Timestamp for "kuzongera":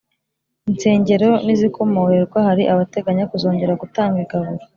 3.31-3.79